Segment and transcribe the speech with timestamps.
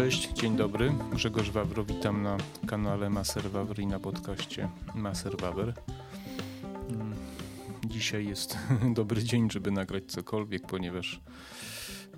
[0.00, 0.92] Cześć, dzień dobry.
[1.12, 2.36] Grzegorz Wawro, witam na
[2.66, 5.72] kanale Maser Wawr i na podcaście Maser Wawr.
[6.90, 7.14] Mm,
[7.84, 8.58] dzisiaj jest
[8.98, 11.20] dobry dzień, żeby nagrać cokolwiek, ponieważ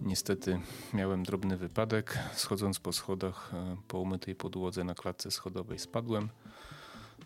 [0.03, 0.61] niestety
[0.95, 2.19] miałem drobny wypadek.
[2.35, 6.29] Schodząc po schodach e, po umytej podłodze na klatce schodowej spadłem.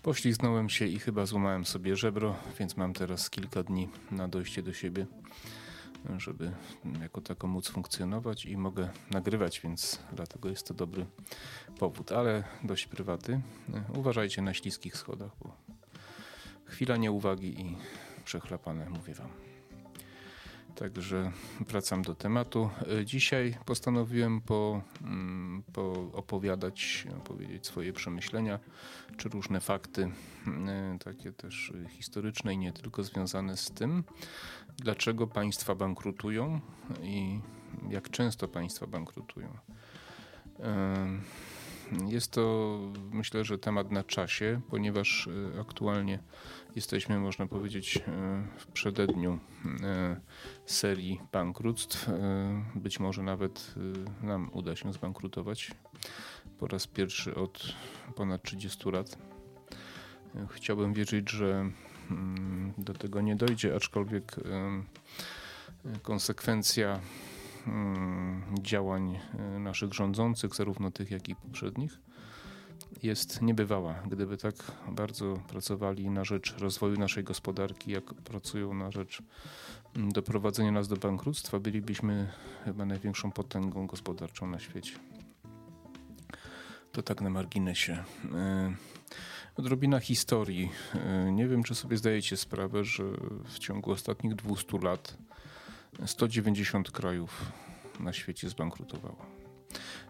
[0.03, 4.73] Pośliznąłem się i chyba złamałem sobie żebro, więc mam teraz kilka dni na dojście do
[4.73, 5.07] siebie
[6.17, 6.53] żeby
[7.01, 11.07] jako tako móc funkcjonować i mogę nagrywać, więc dlatego jest to dobry
[11.79, 13.41] powód, ale dość prywaty.
[13.95, 15.57] Uważajcie na śliskich schodach, bo
[16.65, 17.77] chwila nieuwagi i
[18.25, 19.56] przechlapane, mówię wam.
[20.77, 22.71] Także wracam do tematu.
[23.05, 28.59] Dzisiaj postanowiłem po, mm, po opowiadać, opowiedzieć swoje przemyślenia,
[29.17, 30.11] czy różne fakty,
[30.47, 34.05] mm, takie też historyczne i nie tylko związane z tym,
[34.79, 36.61] dlaczego państwa bankrutują
[37.03, 37.41] i
[37.89, 39.49] jak często państwa bankrutują.
[42.07, 42.79] Jest to
[43.11, 46.19] myślę, że temat na czasie, ponieważ e, aktualnie
[46.77, 48.03] jesteśmy, można powiedzieć, e,
[48.59, 49.39] w przededniu
[49.83, 50.21] e,
[50.67, 52.11] serii bankructw.
[52.75, 53.75] Być może nawet
[54.23, 55.71] nam uda się zbankrutować
[56.59, 57.75] po raz pierwszy od
[58.15, 59.19] ponad 30 lat.
[60.51, 61.71] Chciałbym wierzyć, że
[62.11, 64.37] mm, do tego nie dojdzie, aczkolwiek
[66.03, 67.01] konsekwencja
[68.63, 71.99] działań e, naszych rządzących, zarówno tych, jak i poprzednich,
[73.03, 73.95] jest niebywała.
[73.95, 74.55] Gdyby tak
[74.89, 79.23] bardzo pracowali na rzecz rozwoju naszej gospodarki, jak pracują na rzecz
[79.97, 82.33] mm, doprowadzenia nas do bankructwa, bylibyśmy
[82.65, 84.93] chyba największą potęgą gospodarczą na świecie.
[86.93, 88.05] To tak na marginesie.
[88.35, 88.75] E,
[89.57, 90.71] odrobina historii.
[90.95, 93.05] E, nie wiem, czy sobie zdajecie sprawę, że
[93.45, 95.19] w ciągu ostatnich 200 lat
[96.07, 97.53] 190 krajów
[98.01, 99.27] na świecie zbankrutowało.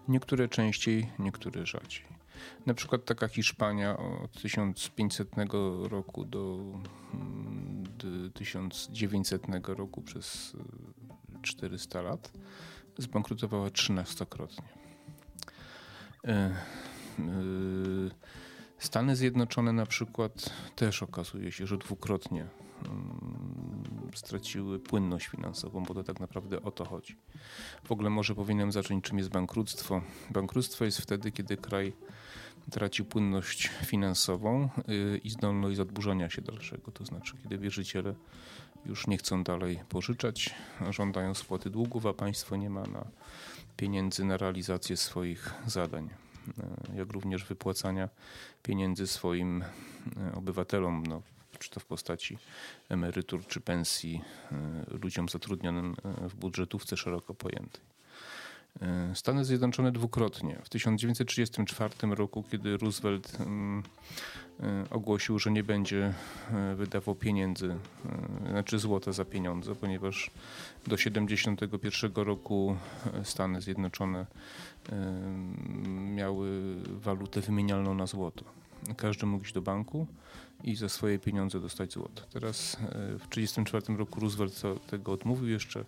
[0.08, 2.02] Niektóre częściej, niektóre rzadziej.
[2.66, 5.28] Na przykład taka Hiszpania od 1500
[5.82, 6.58] roku do
[8.34, 10.56] 1900 mm, roku przez
[11.42, 12.32] 400 lat
[12.98, 14.68] zbankrutowała 13-krotnie.
[16.24, 16.56] E, e,
[18.78, 22.47] Stany Zjednoczone na przykład też okazuje się, że dwukrotnie
[24.14, 27.16] straciły płynność finansową, bo to tak naprawdę o to chodzi.
[27.84, 30.03] W ogóle może powinienem zacząć, czym jest bankructwo.
[30.31, 31.92] Bankructwo jest wtedy, kiedy kraj
[32.70, 36.92] traci płynność finansową y, i zdolność zadłużania się dalszego.
[36.92, 38.15] To znaczy, kiedy wierzyciele
[38.86, 40.54] już nie chcą dalej pożyczać,
[40.91, 43.06] żądają spłaty długów, a państwo nie ma na
[43.76, 46.10] pieniędzy na realizację swoich zadań.
[46.92, 48.09] E, jak również wypłacania
[48.62, 51.22] pieniędzy swoim e, obywatelom, no,
[51.58, 52.38] czy to w postaci
[52.88, 54.22] emerytur czy pensji
[54.52, 57.96] e, ludziom zatrudnionym w budżetówce szeroko pojętej.
[59.14, 60.58] Stany Zjednoczone dwukrotnie.
[60.64, 63.82] W 1934 roku, kiedy Roosevelt mm,
[64.90, 66.14] ogłosił, że nie będzie
[66.76, 67.76] wydawał pieniędzy,
[68.50, 70.30] znaczy złota za pieniądze, ponieważ
[70.86, 72.76] do 1971 roku
[73.22, 74.26] Stany Zjednoczone
[76.14, 78.44] miały walutę wymienialną na złoto.
[78.96, 80.06] Każdy mógł iść do banku
[80.64, 82.22] i za swoje pieniądze dostać złoto.
[82.32, 82.78] Teraz e,
[83.18, 85.84] w 1934 roku Roosevelt tego odmówił, jeszcze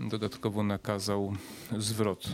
[0.00, 1.32] dodatkowo nakazał
[1.78, 2.28] zwrot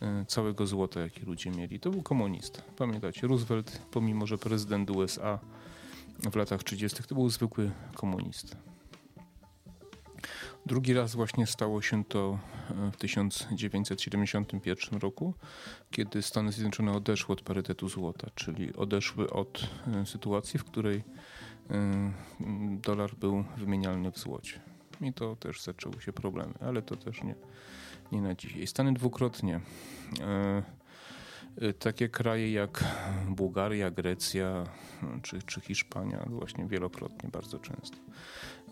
[0.00, 1.80] e, całego złota, jaki ludzie mieli.
[1.80, 2.62] To był komunista.
[2.76, 5.38] Pamiętacie, Roosevelt, pomimo że prezydent USA
[6.32, 8.56] w latach 30., to był zwykły komunista.
[10.66, 12.38] Drugi raz właśnie stało się to
[12.70, 15.34] e, w 1971 roku,
[15.90, 21.04] kiedy Stany Zjednoczone odeszły od parytetu złota, czyli odeszły od e, sytuacji, w której
[21.70, 22.12] e,
[22.82, 24.60] dolar był wymienialny w złocie.
[25.00, 27.34] I to też zaczęły się problemy, ale to też nie,
[28.12, 28.66] nie na dzisiaj.
[28.66, 29.60] Stany dwukrotnie
[30.20, 30.83] Y,
[31.78, 32.84] takie kraje jak
[33.28, 34.64] Bułgaria, Grecja
[35.22, 37.96] czy, czy Hiszpania, właśnie wielokrotnie, bardzo często.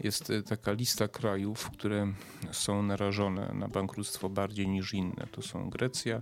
[0.01, 2.13] Jest y, taka lista krajów, które
[2.51, 5.27] są narażone na bankructwo bardziej niż inne.
[5.33, 6.21] To są Grecja,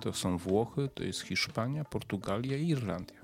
[0.00, 3.19] to są Włochy, to jest Hiszpania, Portugalia i Irlandia.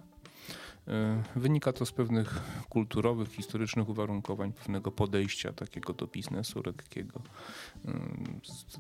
[0.89, 7.23] Y, wynika to z pewnych kulturowych, historycznych uwarunkowań, pewnego podejścia takiego do biznesu lekkiego.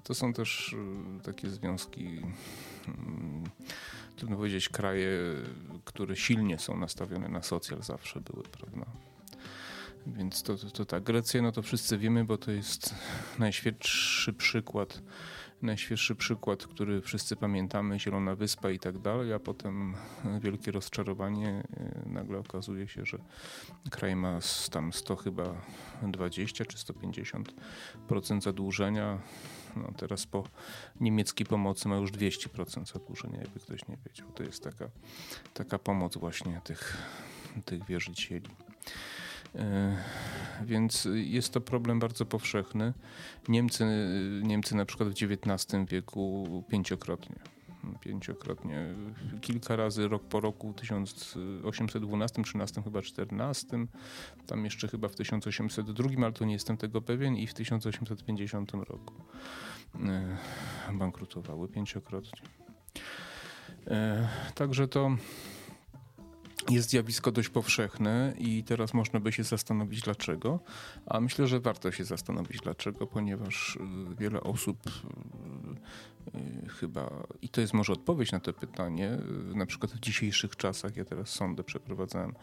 [0.04, 0.76] To są też
[1.22, 2.20] takie związki
[4.16, 5.10] trudno powiedzieć, kraje,
[5.84, 8.86] które silnie są nastawione na socjal zawsze były, prawda?
[10.06, 12.94] Więc to, to, to tak, Grecja, no to wszyscy wiemy, bo to jest
[13.38, 15.02] najświeższy przykład
[15.62, 19.94] najświeższy przykład, który wszyscy pamiętamy, Zielona Wyspa i tak dalej, a potem
[20.40, 21.64] wielkie rozczarowanie.
[22.06, 23.18] Nagle okazuje się, że
[23.90, 24.38] kraj ma
[24.70, 25.62] tam 100 chyba
[26.02, 29.18] 20 czy 150% zadłużenia.
[29.76, 30.44] No teraz po
[31.00, 34.32] niemieckiej pomocy ma już 200% zadłużenia, jakby ktoś nie wiedział.
[34.32, 34.88] To jest taka,
[35.54, 36.96] taka pomoc właśnie tych,
[37.64, 38.48] tych wierzycieli.
[39.54, 39.96] E,
[40.64, 42.92] więc jest to problem bardzo powszechny.
[43.48, 43.84] Niemcy,
[44.42, 47.36] Niemcy na przykład w XIX wieku pięciokrotnie
[48.00, 48.94] pięciokrotnie,
[49.40, 53.86] kilka razy rok po roku, w 1812, 13, chyba 14,
[54.46, 59.14] tam jeszcze chyba w 1802, ale to nie jestem tego pewien i w 1850 roku
[59.94, 60.36] e,
[60.92, 62.40] bankrutowały pięciokrotnie.
[63.86, 65.16] E, także to
[66.70, 70.60] jest zjawisko dość powszechne i teraz można by się zastanowić dlaczego,
[71.06, 73.80] a myślę, że warto się zastanowić dlaczego, ponieważ y,
[74.18, 77.10] wiele osób y, y, chyba,
[77.42, 79.18] i to jest może odpowiedź na to pytanie,
[79.54, 82.34] na przykład w dzisiejszych czasach, ja teraz sądę przeprowadzałem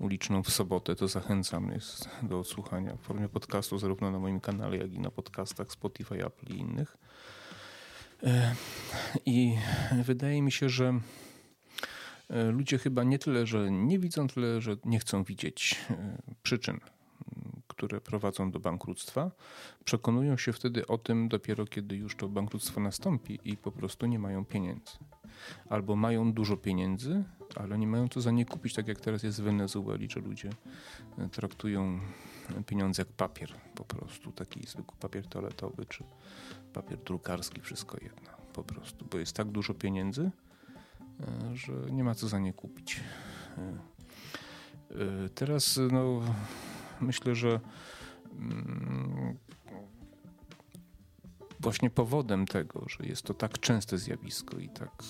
[0.00, 4.76] uliczną w sobotę, to zachęcam jest do odsłuchania w formie podcastu zarówno na moim kanale,
[4.76, 6.96] jak i na podcastach Spotify, Apple i innych.
[9.26, 9.56] I
[10.04, 11.00] wydaje mi się, że E,
[12.52, 16.80] ludzie chyba nie tyle, że nie widzą, tyle, że nie chcą widzieć e, przyczyn,
[17.68, 19.30] które prowadzą do bankructwa.
[19.84, 24.18] Przekonują się wtedy o tym dopiero, kiedy już to bankructwo nastąpi i po prostu nie
[24.18, 24.92] mają pieniędzy.
[25.68, 27.24] Albo mają dużo pieniędzy,
[27.56, 30.50] ale nie mają co za nie kupić, tak jak teraz jest w Wenezueli, że ludzie
[31.18, 32.00] e, traktują
[32.66, 36.04] pieniądze jak papier po prostu, taki zwykły papier toaletowy czy
[36.72, 40.41] papier drukarski, wszystko jedno po prostu, bo jest tak dużo pieniędzy, E,
[41.54, 43.00] że nie ma co za nie kupić.
[43.58, 43.62] E,
[44.90, 46.20] e, teraz no,
[47.00, 47.60] myślę, że
[48.38, 49.38] mm,
[51.60, 55.02] właśnie powodem tego, że jest to tak częste zjawisko i tak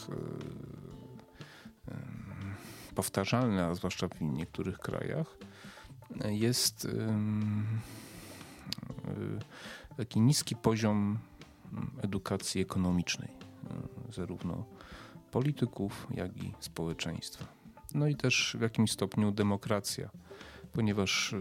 [2.94, 5.38] powtarzalne, a zwłaszcza w niektórych krajach,
[6.24, 6.88] jest
[9.96, 11.18] taki niski poziom
[12.02, 13.28] edukacji ekonomicznej,
[14.12, 14.64] zarówno
[15.32, 17.44] polityków, jak i społeczeństwa.
[17.94, 20.10] No i też w jakimś stopniu demokracja,
[20.72, 21.40] ponieważ y,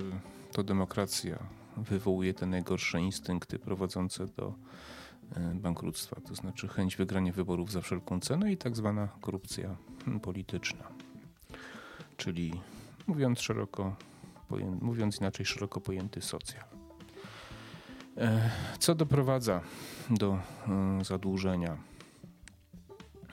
[0.51, 1.39] to demokracja
[1.77, 4.53] wywołuje te najgorsze instynkty prowadzące do
[5.37, 9.75] y, bankructwa, to znaczy chęć wygrania wyborów za wszelką cenę i tak zwana korupcja
[10.21, 10.83] polityczna.
[12.17, 12.61] Czyli
[13.07, 13.95] mówiąc szeroko,
[14.81, 16.63] mówiąc inaczej, szeroko pojęty socjal.
[18.17, 19.61] E, co doprowadza
[20.09, 20.39] do
[21.01, 21.90] y, zadłużenia?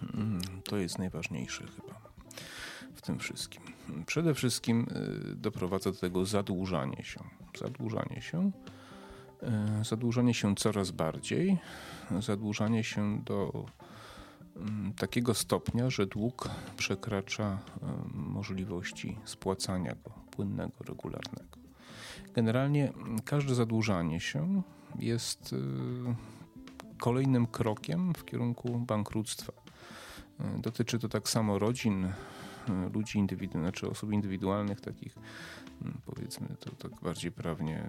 [0.02, 2.08] Mm, to jest najważniejsze chyba
[2.94, 3.62] w tym wszystkim.
[4.06, 4.86] Przede wszystkim
[5.32, 7.20] y, doprowadza do tego zadłużanie się.
[7.58, 8.50] Zadłużanie się.
[9.80, 11.58] Y, zadłużanie się coraz bardziej.
[12.20, 13.66] Zadłużanie się do
[14.56, 17.80] mm, takiego stopnia, że dług przekracza y,
[18.14, 21.58] możliwości spłacania go płynnego, regularnego.
[22.34, 22.92] Generalnie
[23.24, 24.62] każde zadłużanie się
[24.98, 25.54] jest
[26.98, 29.52] kolejnym krokiem w kierunku bankructwa.
[30.40, 32.12] E, dotyczy to tak samo rodzin, e,
[32.94, 35.16] ludzi indywidualnych, znaczy osób indywidualnych, takich
[35.82, 37.84] mm, powiedzmy to tak bardziej prawnie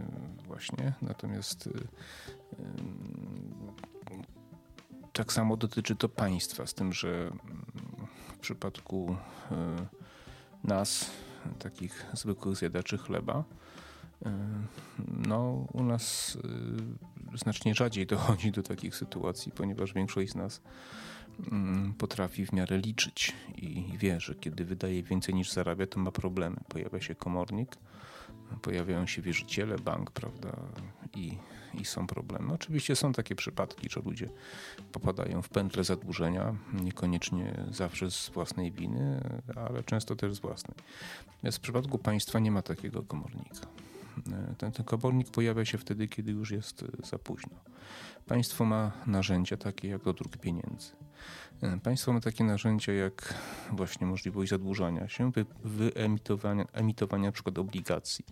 [0.47, 0.93] właśnie.
[1.01, 1.71] Natomiast e,
[5.13, 7.65] tak samo dotyczy to państwa, z tym, że mm,
[8.35, 9.15] w przypadku
[10.63, 11.11] nas,
[11.59, 13.43] takich zwykłych zjadaczy chleba,
[15.27, 16.37] no, u nas
[17.35, 20.61] znacznie rzadziej dochodzi do takich sytuacji, ponieważ większość z nas
[21.51, 26.11] Mm, potrafi w miarę liczyć i wie, że kiedy wydaje więcej niż zarabia, to ma
[26.11, 26.57] problemy.
[26.67, 27.77] Pojawia się komornik,
[28.61, 30.55] pojawiają się wierzyciele, bank, prawda,
[31.15, 31.37] i,
[31.73, 32.53] i są problemy.
[32.53, 34.29] Oczywiście są takie przypadki, że ludzie
[34.91, 39.21] popadają w pętle zadłużenia, niekoniecznie zawsze z własnej winy,
[39.55, 40.77] ale często też z własnej.
[41.27, 43.67] Natomiast w przypadku państwa nie ma takiego komornika.
[44.57, 47.55] Ten, ten komornik pojawia się wtedy, kiedy już jest za późno.
[48.27, 50.91] Państwo ma narzędzia takie jak dodruk pieniędzy.
[51.83, 53.33] Państwo ma takie narzędzia jak
[53.71, 55.31] właśnie możliwość zadłużania się,
[55.63, 58.25] wyemitowania emitowania na przykład obligacji.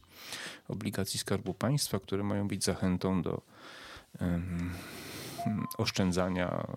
[0.67, 3.41] Obligacji Skarbu Państwa, które mają być zachętą do
[4.21, 4.73] um,
[5.77, 6.67] oszczędzania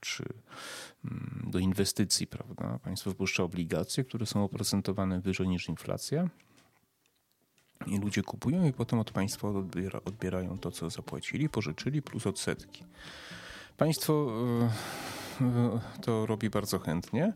[0.00, 0.24] czy
[1.04, 2.78] um, do inwestycji, prawda?
[2.78, 6.28] Państwo wypuszcza obligacje, które są oprocentowane wyżej niż inflacja.
[7.86, 12.84] I ludzie kupują i potem od państwa odbiera, odbierają to, co zapłacili, pożyczyli, plus odsetki.
[13.76, 14.32] Państwo
[15.40, 17.32] e, to robi bardzo chętnie.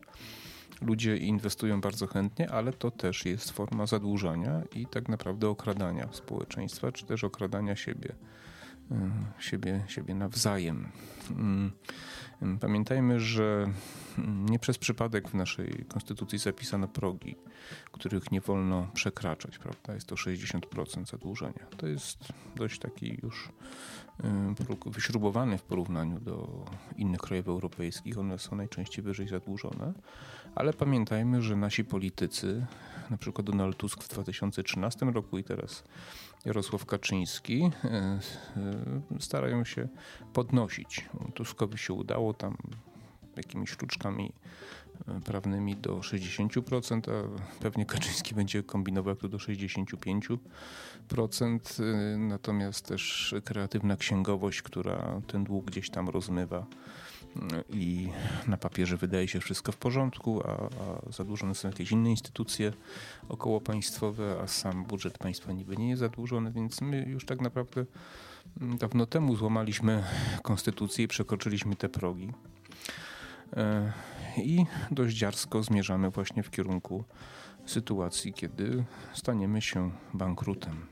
[0.81, 6.91] Ludzie inwestują bardzo chętnie, ale to też jest forma zadłużania i tak naprawdę okradania społeczeństwa,
[6.91, 8.15] czy też okradania siebie
[9.39, 10.87] siebie, siebie nawzajem.
[11.29, 11.71] Mm,
[12.59, 13.67] pamiętajmy, że
[14.27, 17.35] nie przez przypadek w naszej konstytucji zapisano progi,
[17.91, 19.93] których nie wolno przekraczać, prawda?
[19.93, 21.65] Jest to 60% zadłużenia.
[21.77, 22.17] To jest
[22.55, 23.49] dość taki już
[24.85, 26.65] wyśrubowany w porównaniu do
[26.97, 28.17] innych krajów europejskich.
[28.17, 29.93] One są najczęściej wyżej zadłużone,
[30.55, 32.65] ale pamiętajmy, że nasi politycy,
[33.09, 35.83] na przykład Donald Tusk w 2013 roku i teraz
[36.45, 38.19] Jarosław Kaczyński, e, e,
[39.19, 39.87] starają się
[40.33, 41.09] podnosić.
[41.33, 42.57] Tuskowi się udało tam
[43.37, 44.33] jakimiś sztuczkami
[45.07, 47.23] e, prawnymi do 60%, a
[47.59, 50.37] pewnie Kaczyński będzie kombinował to do 65%.
[52.17, 56.65] Natomiast też kreatywna księgowość, która ten dług gdzieś tam rozmywa
[57.69, 58.09] i
[58.47, 62.73] na papierze wydaje się wszystko w porządku, a, a zadłużone są jakieś inne instytucje
[63.29, 67.85] około państwowe, a sam budżet państwa niby nie jest zadłużony, więc my już tak naprawdę
[68.57, 70.03] dawno temu złamaliśmy
[70.41, 72.31] konstytucję i przekroczyliśmy te progi.
[73.57, 73.93] E,
[74.37, 77.03] I dość dziarsko zmierzamy właśnie w kierunku
[77.65, 80.85] sytuacji, kiedy staniemy się bankrutem.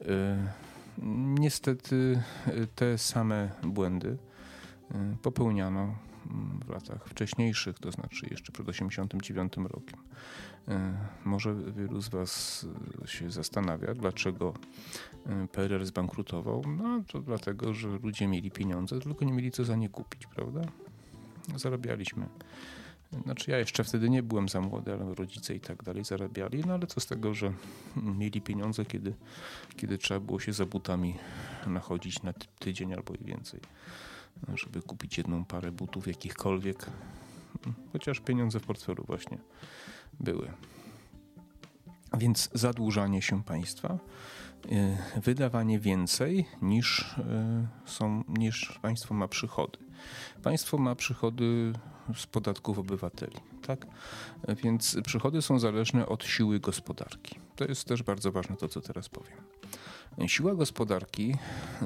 [0.00, 0.52] E,
[1.38, 2.22] niestety
[2.74, 4.18] te same błędy
[5.22, 10.00] popełniano mm, w latach wcześniejszych, to znaczy jeszcze przed 1989 rokiem.
[10.68, 12.66] Y, może wielu z Was
[13.04, 14.54] y, się zastanawia, dlaczego
[15.52, 16.62] PRL zbankrutował.
[16.66, 20.60] No to dlatego, że ludzie mieli pieniądze, tylko nie mieli co za nie kupić, prawda?
[21.56, 22.26] Zarabialiśmy.
[23.22, 26.74] Znaczy ja jeszcze wtedy nie byłem za młody, ale rodzice i tak dalej zarabiali, no
[26.74, 27.52] ale co z tego, że
[27.96, 29.14] mieli pieniądze, kiedy,
[29.76, 31.14] kiedy trzeba było się za butami
[31.66, 33.60] nachodzić na tydzień albo i więcej
[34.54, 36.90] żeby kupić jedną parę butów jakichkolwiek,
[37.92, 39.38] chociaż pieniądze w portfelu właśnie
[40.20, 40.50] były.
[42.18, 43.98] Więc zadłużanie się państwa,
[44.66, 49.78] y, wydawanie więcej niż, y, są, niż państwo ma przychody.
[50.42, 51.72] Państwo ma przychody
[52.16, 53.36] z podatków obywateli,
[53.66, 53.86] tak?
[54.62, 57.38] Więc przychody są zależne od siły gospodarki.
[57.56, 59.36] To jest też bardzo ważne to, co teraz powiem.
[60.26, 61.36] Siła gospodarki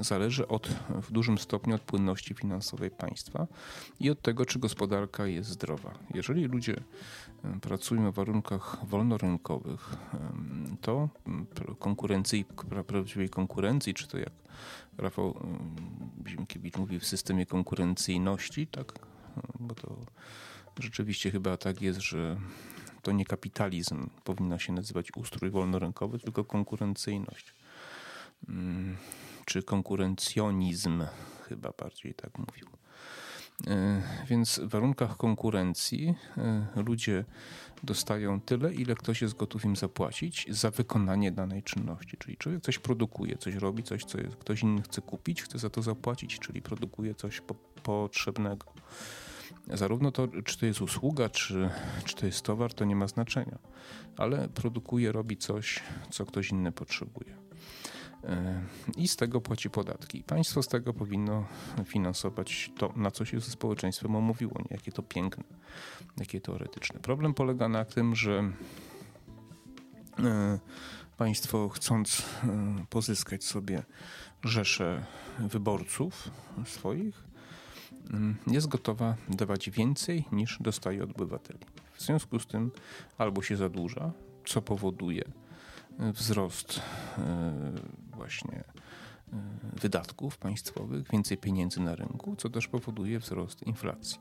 [0.01, 0.69] zależy od,
[1.03, 3.47] w dużym stopniu od płynności finansowej państwa
[4.01, 5.99] i od tego, czy gospodarka jest zdrowa.
[6.15, 6.81] Jeżeli ludzie
[7.61, 9.97] pracują w warunkach wolnorynkowych,
[10.81, 11.09] to
[11.79, 12.45] konkurencji,
[12.87, 14.33] prawdziwej konkurencji, czy to jak
[14.99, 15.35] Rafał
[16.27, 18.93] Zimkiewicz mówi w systemie konkurencyjności, tak,
[19.61, 19.97] bo to
[20.81, 22.37] rzeczywiście chyba tak jest, że
[23.03, 27.55] to nie kapitalizm powinno się nazywać ustrój wolnorynkowy, tylko konkurencyjność.
[28.49, 28.97] Mm,
[29.45, 31.05] czy konkurencjonizm,
[31.49, 32.67] chyba bardziej tak mówił.
[33.67, 37.25] E, więc w warunkach konkurencji e, ludzie
[37.83, 42.17] dostają tyle, ile ktoś jest gotów im zapłacić za wykonanie danej czynności.
[42.17, 45.83] Czyli człowiek coś produkuje, coś robi, coś, co ktoś inny chce kupić, chce za to
[45.83, 48.67] zapłacić, czyli produkuje coś po, potrzebnego.
[49.75, 51.71] Zarówno to, czy to jest usługa, czy,
[52.05, 53.59] czy to jest towar, to nie ma znaczenia,
[54.17, 57.49] ale produkuje, robi coś, co ktoś inny potrzebuje
[58.97, 60.23] i z tego płaci podatki.
[60.23, 61.47] Państwo z tego powinno
[61.85, 64.53] finansować to, na co się ze społeczeństwem omówiło.
[64.59, 64.67] Nie?
[64.71, 65.45] Jakie to piękne,
[66.17, 67.01] jakie teoretyczne.
[67.01, 68.53] Problem polega na tym, że
[70.19, 70.59] e,
[71.17, 73.83] państwo chcąc e, pozyskać sobie
[74.45, 75.05] rzesze
[75.39, 76.31] wyborców
[76.65, 77.29] swoich,
[78.47, 81.61] jest gotowa dawać więcej niż dostaje obywateli.
[81.93, 82.71] W związku z tym
[83.19, 84.13] albo się zadłuża,
[84.45, 85.25] co powoduje
[85.99, 86.81] wzrost
[87.19, 87.73] e,
[88.19, 88.65] właśnie
[89.33, 89.37] e,
[89.81, 94.19] wydatków państwowych, więcej pieniędzy na rynku, co też powoduje wzrost inflacji.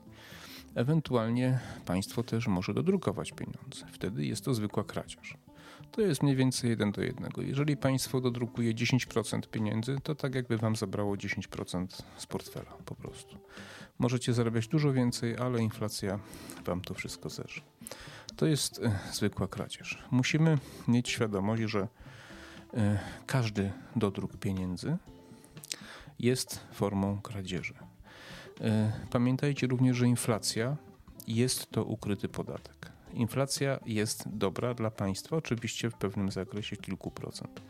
[0.74, 3.86] Ewentualnie państwo też może dodrukować pieniądze.
[3.92, 5.34] Wtedy jest to zwykła kradzież.
[5.92, 7.30] To jest mniej więcej 1 do 1.
[7.38, 11.86] Jeżeli państwo dodrukuje 10% pieniędzy, to tak jakby wam zabrało 10%
[12.16, 13.36] z portfela po prostu.
[13.98, 16.18] Możecie zarabiać dużo więcej, ale inflacja
[16.64, 17.60] wam to wszystko zerze.
[18.36, 19.98] To jest e, zwykła kradzież.
[20.10, 21.88] Musimy mieć świadomość, że
[23.26, 24.96] każdy dodruk pieniędzy
[26.18, 27.74] jest formą kradzieży.
[28.60, 30.76] E, pamiętajcie również, że inflacja
[31.26, 32.92] jest to ukryty podatek.
[33.14, 37.62] Inflacja jest dobra dla państwa, oczywiście w pewnym zakresie kilku procent.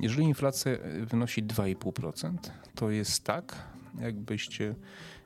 [0.00, 2.36] Jeżeli inflacja wynosi 2,5%,
[2.74, 3.66] to jest tak,
[4.00, 4.74] jakbyście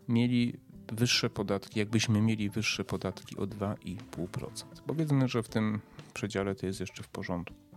[0.09, 0.57] mieli
[0.93, 4.65] wyższe podatki, jakbyśmy mieli wyższe podatki o 2,5%.
[4.87, 5.81] Powiedzmy, że w tym
[6.15, 7.70] przedziale to jest jeszcze w porządku.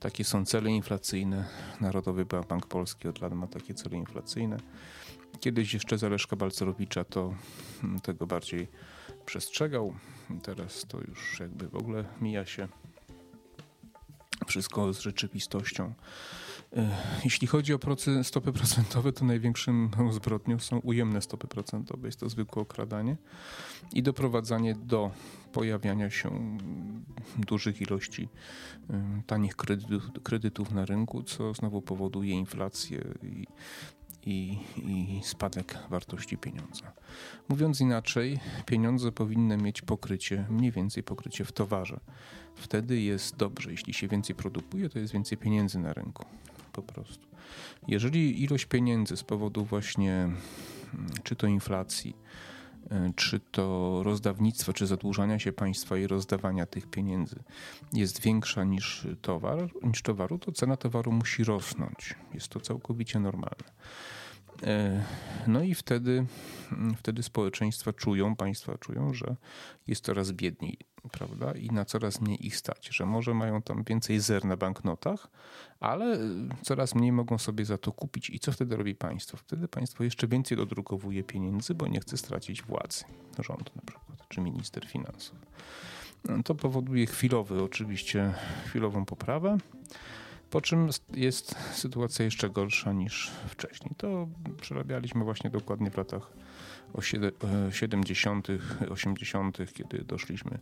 [0.00, 1.44] Takie są cele inflacyjne.
[1.80, 4.56] Narodowy Bank Polski od lat ma takie cele inflacyjne.
[5.40, 7.34] Kiedyś jeszcze Zaleszka Balcerowicza to
[7.80, 8.68] hmm, tego bardziej
[9.26, 9.94] przestrzegał.
[10.42, 12.68] Teraz to już jakby w ogóle mija się
[14.46, 15.94] wszystko z rzeczywistością.
[17.24, 17.78] Jeśli chodzi o
[18.22, 22.08] stopy procentowe, to największym zbrodnią są ujemne stopy procentowe.
[22.08, 23.16] Jest to zwykłe okradanie
[23.92, 25.10] i doprowadzanie do
[25.52, 26.58] pojawiania się
[27.38, 28.28] dużych ilości
[29.26, 33.46] tanich kredytów, kredytów na rynku, co znowu powoduje inflację i,
[34.26, 36.92] i, i, spadek wartości pieniądza.
[37.48, 42.00] Mówiąc inaczej, pieniądze powinny mieć pokrycie, mniej więcej pokrycie w towarze.
[42.54, 43.70] Wtedy jest dobrze.
[43.70, 46.24] Jeśli się więcej produkuje, to jest więcej pieniędzy na rynku.
[46.72, 47.26] Po prostu.
[47.88, 50.38] Jeżeli ilość pieniędzy z powodu właśnie mm,
[51.24, 52.14] czy to inflacji,
[52.90, 57.36] E, czy to rozdawnictwo, czy zadłużania się państwa i rozdawania tych pieniędzy
[57.92, 62.14] jest większa niż towar, niż towaru, to cena towaru musi rosnąć.
[62.34, 63.70] Jest to całkowicie normalne.
[64.62, 65.04] E,
[65.46, 66.26] no i wtedy,
[66.72, 69.36] mm, wtedy społeczeństwa czują, państwa czują, że
[69.86, 70.78] jest coraz biedniej,
[71.12, 71.52] prawda?
[71.52, 75.28] I na coraz mniej ich stać, że może mają tam więcej zer na banknotach,
[75.80, 78.30] ale y, coraz mniej mogą sobie za to kupić.
[78.30, 79.36] I co wtedy robi państwo?
[79.36, 83.04] Wtedy państwo jeszcze więcej dodrukowuje pieniędzy, bo nie chce stracić władzy.
[83.38, 85.38] Rząd na przykład, czy minister finansów.
[86.24, 88.34] No, to powoduje chwilowy, oczywiście
[88.66, 89.58] chwilową poprawę.
[90.50, 93.90] Po czym jest sytuacja jeszcze gorsza niż wcześniej.
[93.96, 94.28] To
[94.60, 96.32] przerabialiśmy właśnie dokładnie w latach
[97.70, 98.48] 70.,
[98.90, 100.58] 80., kiedy doszliśmy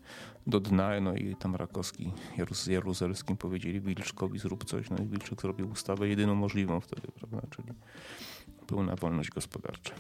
[0.47, 2.13] do dna, no i tam Rakowski
[2.53, 7.41] z Jaruzelskim powiedzieli Wilczkowi zrób coś, no i Wilczek zrobił ustawę jedyną możliwą wtedy, prawda,
[7.51, 7.69] czyli
[8.67, 9.95] pełna wolność gospodarcza.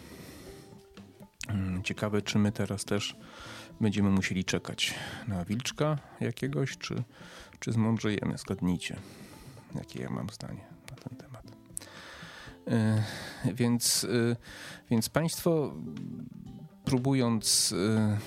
[1.48, 3.16] Mm, ciekawe, czy my teraz też
[3.80, 4.94] będziemy musieli czekać
[5.28, 7.02] na Wilczka jakiegoś, czy,
[7.60, 8.96] czy zmądrzejemy, zgadnijcie
[9.74, 11.52] jakie ja mam zdanie na ten temat.
[12.70, 13.02] E,
[13.54, 14.36] więc, e,
[14.90, 15.74] więc państwo
[16.84, 18.18] próbując e,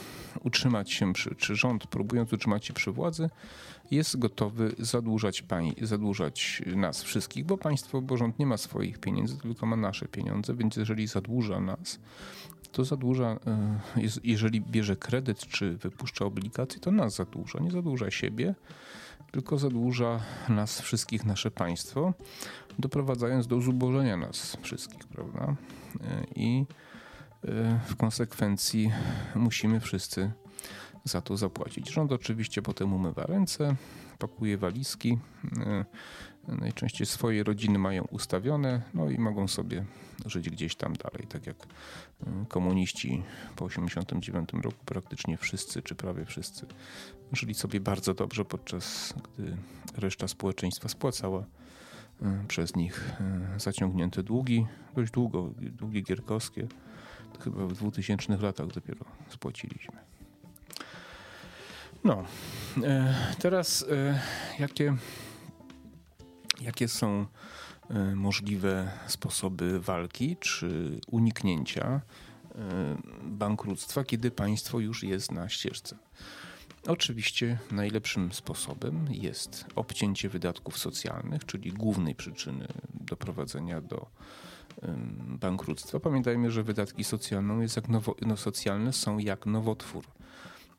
[0.43, 3.29] utrzymać się przy, czy rząd próbując utrzymać się przy władzy,
[3.91, 9.37] jest gotowy zadłużać, pań, zadłużać nas wszystkich, bo państwo, bo rząd nie ma swoich pieniędzy,
[9.37, 11.99] tylko ma nasze pieniądze, więc jeżeli zadłuża nas,
[12.71, 13.39] to zadłuża,
[14.23, 18.55] jeżeli bierze kredyt czy wypuszcza obligacje, to nas zadłuża, nie zadłuża siebie,
[19.31, 20.19] tylko zadłuża
[20.49, 22.13] nas wszystkich, nasze państwo,
[22.79, 25.55] doprowadzając do zubożenia nas wszystkich, prawda?
[26.35, 26.65] I
[27.43, 28.91] e, w konsekwencji
[29.35, 30.31] musimy wszyscy
[31.03, 31.91] za to zapłacić.
[31.91, 33.75] Rząd oczywiście potem umywa ręce,
[34.19, 35.17] pakuje walizki,
[35.65, 35.85] e,
[36.47, 39.85] najczęściej swoje rodziny mają ustawione, no i mogą sobie
[40.25, 43.23] żyć gdzieś tam dalej, tak jak e, komuniści
[43.55, 46.65] po 1989 roku praktycznie wszyscy, czy prawie wszyscy,
[47.33, 49.57] żyli sobie bardzo dobrze, podczas gdy
[49.97, 51.45] reszta społeczeństwa spłacała
[52.21, 56.67] e, przez nich e, zaciągnięte długi, dość długo, długi gierkowskie,
[57.33, 59.97] to chyba w 2000 latach dopiero spłaciliśmy.
[62.03, 62.23] No,
[63.39, 63.85] teraz
[64.59, 64.95] jakie
[66.61, 67.25] Jakie są
[67.89, 72.01] e, możliwe sposoby walki czy uniknięcia e,
[73.23, 75.97] bankructwa, kiedy państwo już jest na ścieżce?
[76.87, 84.07] Oczywiście najlepszym sposobem jest obcięcie wydatków socjalnych, czyli głównej przyczyny doprowadzenia do
[85.27, 85.99] bankructwa.
[85.99, 87.65] Pamiętajmy, że wydatki socjalne,
[88.21, 90.03] no, socjalne są jak nowotwór.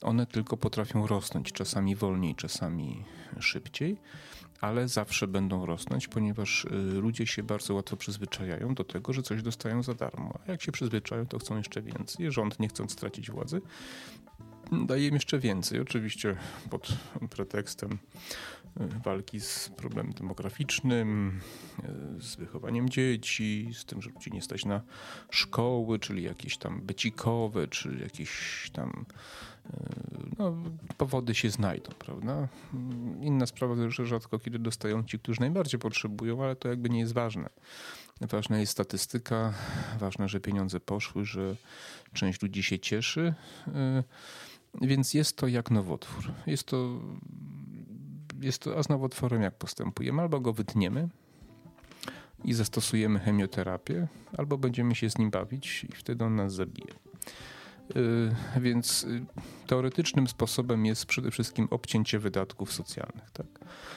[0.03, 3.05] One tylko potrafią rosnąć, czasami wolniej, czasami
[3.41, 3.97] szybciej
[4.63, 6.69] ale zawsze będą rosnąć, ponieważ y,
[7.01, 10.39] ludzie się bardzo łatwo przyzwyczajają do tego, że coś dostają za darmo.
[10.47, 12.33] A jak się przyzwyczają, to chcą jeszcze więcej.
[12.33, 13.61] Rząd, nie chcąc stracić władzy,
[14.73, 15.81] daje im jeszcze więcej.
[15.81, 16.37] Oczywiście
[16.71, 16.89] pod
[17.31, 17.99] pretekstem y,
[19.05, 21.41] walki z problemem demograficznym,
[22.19, 24.83] y, z wychowaniem dzieci, z tym, że ludzi nie stać na
[25.31, 29.05] szkoły, czyli jakieś tam becikowe, czy jakieś tam
[30.39, 30.55] no,
[30.97, 32.49] powody się znajdą, prawda?
[33.21, 37.13] Inna sprawa, że rzadko kiedy dostają ci, którzy najbardziej potrzebują, ale to jakby nie jest
[37.13, 37.49] ważne.
[38.21, 39.55] Ważna jest statystyka,
[39.99, 41.57] ważne, że pieniądze poszły, że
[42.13, 43.35] część ludzi się cieszy,
[43.69, 43.73] y,
[44.87, 46.33] więc jest to jak nowotwór.
[46.47, 47.01] Jest to,
[48.41, 50.23] jest to a z nowotworem jak postępujemy?
[50.23, 51.09] Albo go wytniemy
[52.45, 56.95] i zastosujemy chemioterapię, albo będziemy się z nim bawić i wtedy on nas zabije.
[57.97, 59.25] Y, więc y,
[59.67, 63.47] teoretycznym sposobem jest przede wszystkim obcięcie wydatków socjalnych, tak?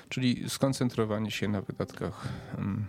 [0.09, 2.27] czyli skoncentrowanie się na wydatkach
[2.57, 2.85] mm,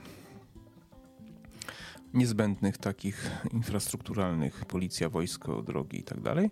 [2.15, 6.35] niezbędnych, takich infrastrukturalnych, policja, wojsko, drogi itd.
[6.35, 6.45] Tak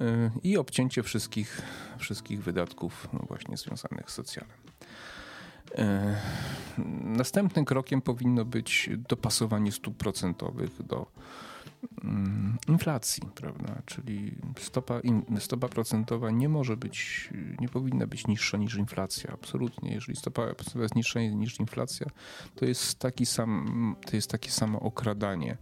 [0.00, 1.62] y, I obcięcie wszystkich,
[1.98, 4.50] wszystkich wydatków no właśnie związanych z socjalem.
[7.02, 11.06] Następnym krokiem powinno być dopasowanie stóp procentowych do
[12.68, 13.82] inflacji, prawda?
[13.86, 15.00] Czyli stopa,
[15.38, 19.94] stopa procentowa nie może być, nie powinna być niższa niż inflacja, absolutnie.
[19.94, 22.06] Jeżeli stopa procentowa jest niższa niż inflacja,
[22.54, 25.56] to jest taki sam, to jest takie samo okradanie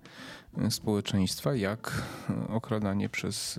[0.71, 2.03] społeczeństwa, jak
[2.49, 3.59] okradanie przez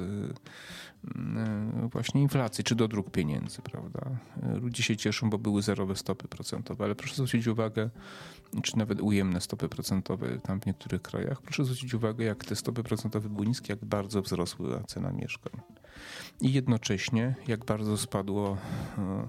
[1.06, 4.02] E, właśnie inflacji, czy do dróg pieniędzy, prawda?
[4.44, 7.90] E, ludzie się cieszą, bo były zerowe stopy procentowe, ale proszę zwrócić uwagę,
[8.64, 12.84] czy nawet ujemne stopy procentowe tam w niektórych krajach, proszę zwrócić uwagę, jak te stopy
[12.84, 15.62] procentowe były niskie, jak bardzo wzrosła cena mieszkań.
[16.42, 18.58] I jednocześnie, jak bardzo spadło
[18.98, 19.28] e,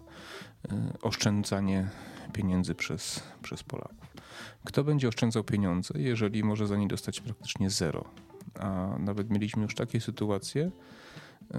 [1.03, 1.89] oszczędzanie
[2.33, 4.15] pieniędzy przez, przez Polaków.
[4.65, 8.05] Kto będzie oszczędzał pieniądze, jeżeli może za nie dostać praktycznie zero?
[8.61, 10.71] A nawet mieliśmy już takie sytuacje,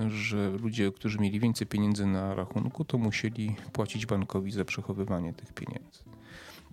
[0.08, 5.54] że ludzie, którzy mieli więcej pieniędzy na rachunku, to musieli płacić bankowi za przechowywanie tych
[5.54, 6.09] pieniędzy.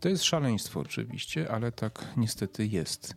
[0.07, 3.17] To jest szaleństwo oczywiście, ale tak niestety jest.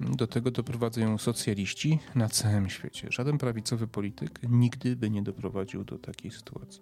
[0.00, 3.08] Do tego doprowadzają socjaliści na całym świecie.
[3.10, 6.80] Żaden prawicowy polityk nigdy by nie doprowadził do takiej sytuacji.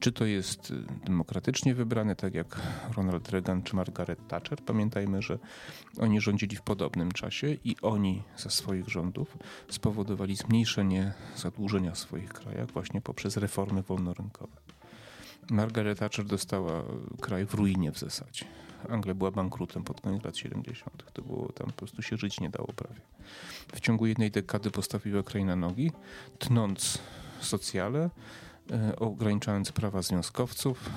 [0.00, 0.74] Czy to jest y,
[1.04, 2.60] demokratycznie wybrane, tak jak
[2.96, 4.58] Ronald Reagan czy Margaret Thatcher?
[4.66, 5.38] Pamiętajmy, że
[5.98, 12.32] oni rządzili w podobnym czasie i oni ze swoich rządów spowodowali zmniejszenie zadłużenia w swoich
[12.32, 14.79] krajach właśnie poprzez reformy wolnorynkowe.
[15.50, 16.82] Margaret Thatcher dostała
[17.20, 18.44] kraj w ruinie w zasadzie.
[18.88, 21.12] Anglia była bankrutem pod koniec lat 70.
[21.12, 23.00] To było tam po prostu się żyć nie dało prawie.
[23.74, 25.92] W ciągu jednej dekady postawiła kraj na nogi,
[26.38, 26.98] tnąc
[27.40, 28.10] socjale,
[28.70, 30.90] e, ograniczając prawa związkowców,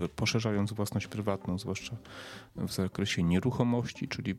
[0.00, 1.96] e, poszerzając własność prywatną, zwłaszcza
[2.56, 4.34] w zakresie nieruchomości, czyli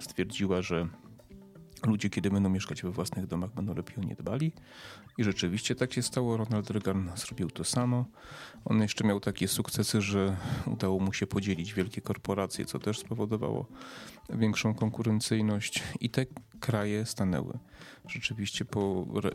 [0.00, 0.88] stwierdziła, że
[1.86, 4.52] ludzie, kiedy będą mieszkać we własnych domach, będą lepiej o nie dbali.
[5.18, 6.36] I rzeczywiście tak się stało.
[6.36, 8.04] Ronald Reagan zrobił to samo.
[8.64, 13.66] On jeszcze miał takie sukcesy, że udało mu się podzielić wielkie korporacje, co też spowodowało
[14.30, 15.82] większą konkurencyjność.
[16.00, 16.26] I te
[16.60, 17.58] kraje stanęły
[18.08, 19.30] rzeczywiście po re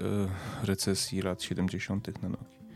[0.63, 2.23] recesji lat 70.
[2.23, 2.66] na nogi.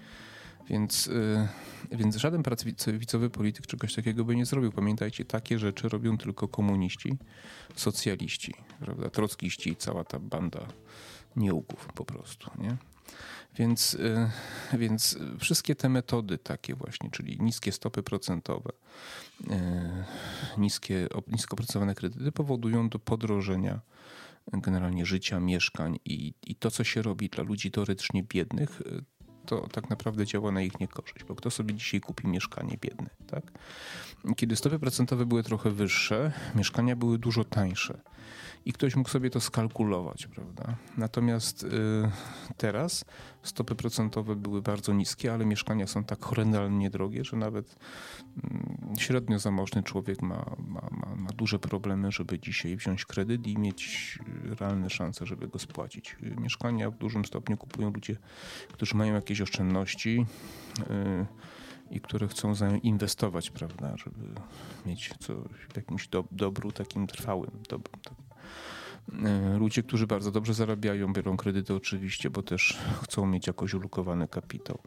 [0.70, 1.48] Więc, yy,
[1.92, 4.72] więc żaden prawicowy polityk czegoś takiego by nie zrobił.
[4.72, 7.18] Pamiętajcie, takie rzeczy robią tylko komuniści,
[7.76, 9.10] socjaliści, prawda?
[9.10, 10.68] trockiści i cała ta banda
[11.36, 12.52] nieugów po prostu.
[12.58, 12.78] Nie?
[13.56, 14.30] Więc, yy,
[14.80, 18.72] więc wszystkie te metody takie właśnie, czyli niskie stopy procentowe,
[19.48, 19.58] yy,
[20.58, 23.82] niskie, nisko opracowane kredyty powodują do podrożenia
[24.54, 28.82] generalnie życia, mieszkań i, i to, co się robi dla ludzi teoretycznie biednych,
[29.46, 33.44] to tak naprawdę działa na ich niekorzyść, bo kto sobie dzisiaj kupi mieszkanie biedne, tak?
[34.36, 38.02] Kiedy stopy procentowe były trochę wyższe, mieszkania były dużo tańsze
[38.66, 40.76] i ktoś mógł sobie to skalkulować, prawda?
[40.98, 41.68] Natomiast y,
[42.58, 43.06] teraz
[43.44, 47.76] stopy procentowe były bardzo niskie, ale mieszkania są tak horrendalnie drogie, że nawet
[48.96, 53.58] y, średnio zamożny człowiek ma, ma, ma, ma, duże problemy, żeby dzisiaj wziąć kredyt i
[53.58, 54.20] mieć
[54.60, 56.18] realne szanse, żeby go spłacić.
[56.22, 58.18] Mieszkania w dużym stopniu kupują ludzie,
[58.74, 60.26] którzy mają jakieś oszczędności.
[60.80, 61.26] Y,
[61.92, 64.26] i które chcą zainwestować, prawda, żeby
[64.86, 67.52] mieć coś w jakimś do, dobru takim trwałym.
[67.70, 68.21] Dobru, E,
[69.60, 74.80] ludzie, którzy bardzo dobrze zarabiają, biorą kredyty oczywiście, bo też chcą mieć jakoś ulokowany kapitał.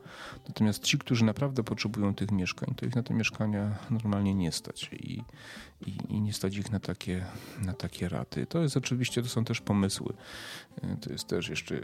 [0.49, 4.91] Natomiast ci, którzy naprawdę potrzebują tych mieszkań, to ich na te mieszkania normalnie nie stać
[4.93, 5.23] i,
[5.87, 7.25] i, i nie stać ich na takie,
[7.63, 8.47] na takie raty.
[8.47, 10.15] To jest oczywiście, to są też pomysły.
[10.83, 11.81] E, to jest też jeszcze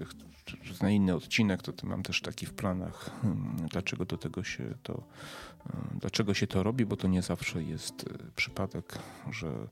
[0.83, 5.03] na inny odcinek, to mam też taki w planach, hmm, dlaczego do tego się to,
[5.67, 8.05] e, dlaczego się to robi, bo to nie zawsze jest
[8.37, 8.99] przypadek,
[9.31, 9.69] że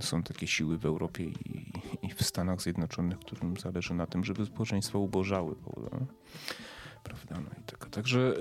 [0.00, 4.46] są takie siły w Europie i, i, w Stanach Zjednoczonych, którym zależy na tym, żeby
[4.46, 5.56] społeczeństwa ubożały.
[5.56, 6.06] Prawda?
[7.02, 7.34] Prawda?
[7.40, 7.90] No i tak.
[7.90, 8.34] Także,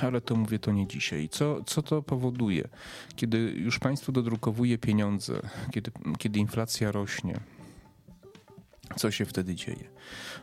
[0.00, 1.28] y, ale to mówię to nie dzisiaj.
[1.28, 2.68] Co, co to powoduje?
[3.16, 5.40] Kiedy już państwo dodrukowuje pieniądze,
[5.72, 7.40] kiedy, kiedy inflacja rośnie,
[8.96, 9.90] co się wtedy dzieje?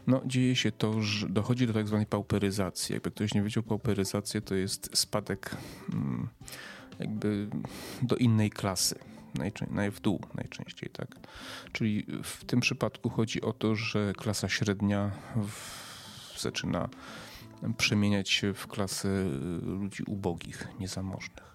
[0.07, 2.93] No, dzieje się to, że dochodzi do tak zwanej pauperyzacji.
[2.93, 5.57] Jakby ktoś nie wiedział, pauperyzacja to jest spadek
[5.93, 6.29] mm,
[6.99, 7.49] jakby
[8.01, 11.15] do innej klasy najczę- w dół najczęściej, tak.
[11.71, 16.89] Czyli w tym przypadku chodzi o to, że klasa średnia w, zaczyna
[17.77, 19.09] przemieniać się w klasę
[19.61, 21.53] ludzi ubogich, niezamożnych.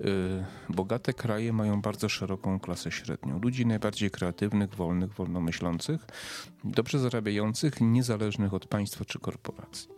[0.00, 3.40] Y, bogate kraje mają bardzo szeroką klasę średnią.
[3.40, 6.06] Ludzi najbardziej kreatywnych, wolnych, wolnomyślących,
[6.64, 9.88] dobrze zarabiających, niezależnych od państwa czy korporacji.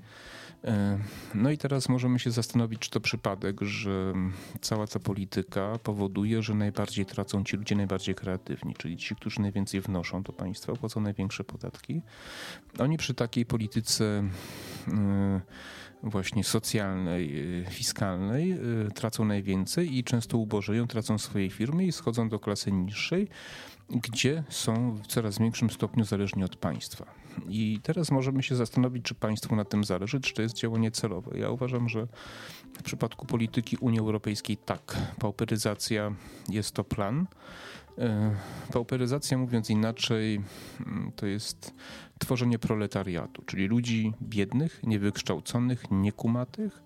[0.67, 0.99] E,
[1.35, 4.13] no i teraz możemy się zastanowić, czy to przypadek, że
[4.61, 9.81] cała ta polityka powoduje, że najbardziej tracą ci ludzie najbardziej kreatywni, czyli ci, którzy najwięcej
[9.81, 12.03] wnoszą do państwa, płacą największe podatki.
[12.79, 14.25] Oni przy takiej polityce
[14.89, 15.41] e,
[16.03, 18.59] właśnie socjalnej, e, fiskalnej
[18.95, 23.29] tracą najwięcej i często ubożeją, tracą swoje firmy i schodzą do klasy niższej
[23.91, 27.07] gdzie są w coraz większym stopniu zależni od państwa.
[27.49, 31.39] I teraz możemy się zastanowić, czy państwu na tym zależy, czy to jest działanie celowe.
[31.39, 32.07] Ja uważam, że
[32.79, 36.13] w przypadku polityki Unii Europejskiej tak, pauperyzacja
[36.49, 37.27] jest to plan.
[37.99, 38.37] E,
[38.73, 40.41] pauperyzacja, mówiąc inaczej,
[40.87, 41.75] mm, to jest
[42.19, 46.83] tworzenie proletariatu, czyli ludzi biednych, niewykształconych, niekumatych,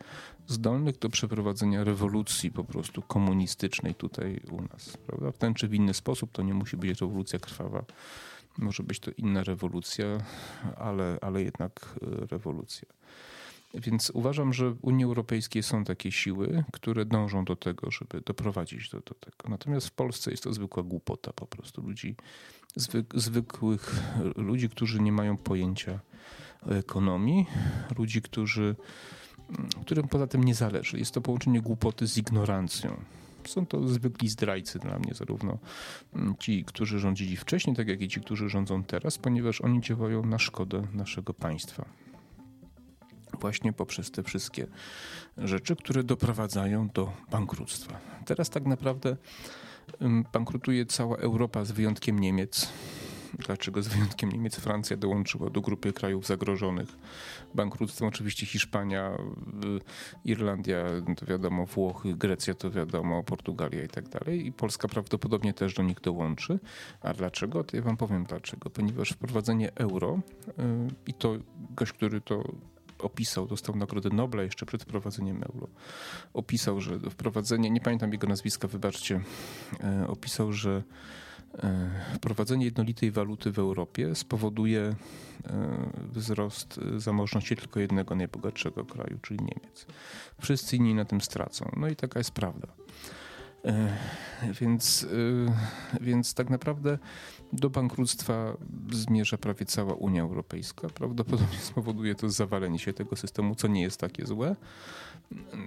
[0.47, 4.97] zdolnych do przeprowadzenia rewolucji po prostu komunistycznej tutaj u nas.
[5.07, 5.33] Prawda?
[5.33, 7.85] W ten czy w inny sposób to nie musi być rewolucja krwawa.
[8.59, 10.07] Może być to inna rewolucja,
[10.77, 12.89] ale, ale jednak e, rewolucja.
[13.75, 18.91] Więc uważam, że w Unii Europejskiej są takie siły, które dążą do tego, żeby doprowadzić
[18.91, 19.49] do, do tego.
[19.49, 22.17] Natomiast w Polsce jest to zwykła głupota po prostu ludzi,
[22.77, 23.95] zwyk, zwykłych
[24.37, 26.01] ludzi, którzy nie mają pojęcia
[26.63, 27.47] o ekonomii,
[27.99, 28.77] ludzi, którzy,
[29.83, 30.99] którym poza tym nie zależy.
[30.99, 33.05] Jest to połączenie głupoty z ignorancją.
[33.49, 35.59] Są to zwykli zdrajcy dla mnie, zarówno
[36.39, 40.39] ci, którzy rządzili wcześniej, tak jak i ci, którzy rządzą teraz, ponieważ oni działają na
[40.39, 41.85] szkodę naszego państwa
[43.41, 44.67] właśnie poprzez te wszystkie
[45.39, 48.01] rzeczy, które doprowadzają do bankructwa.
[48.27, 49.17] Teraz tak naprawdę
[50.33, 52.69] bankrutuje cała Europa z wyjątkiem Niemiec.
[53.39, 56.89] Dlaczego z wyjątkiem Niemiec Francja dołączyła do grupy krajów zagrożonych
[57.55, 58.09] bankructwem?
[58.09, 59.19] Oczywiście Hiszpania,
[60.25, 60.85] Irlandia,
[61.17, 64.47] to wiadomo, Włochy, Grecja to wiadomo, Portugalia i tak dalej.
[64.47, 66.59] I Polska prawdopodobnie też do nich dołączy.
[67.01, 67.65] A dlaczego?
[67.65, 68.71] To ja wam powiem dlaczego.
[68.71, 70.21] Ponieważ wprowadzenie euro
[71.07, 71.37] i to
[71.71, 72.45] gość, który to
[73.01, 75.69] opisał, dostał Nagrodę Nobla jeszcze przed wprowadzeniem euro.
[76.35, 79.21] Opisał, że wprowadzenie, nie pamiętam jego nazwiska, wybaczcie,
[79.85, 80.83] e, opisał, że
[82.15, 84.95] wprowadzenie jednolitej waluty w Europie spowoduje e,
[86.13, 89.87] wzrost zamożności tylko jednego najbogatszego kraju, czyli Niemiec.
[90.41, 91.71] Wszyscy inni na tym stracą.
[91.77, 92.69] No i taka jest prawda.
[94.61, 95.07] Więc,
[96.01, 96.99] więc tak naprawdę
[97.53, 98.57] do bankructwa
[98.93, 100.89] zmierza prawie cała Unia Europejska.
[100.89, 104.57] Prawdopodobnie spowoduje to zawalenie się tego systemu, co nie jest takie złe.